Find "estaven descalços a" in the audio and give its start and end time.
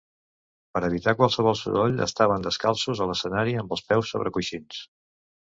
2.07-3.09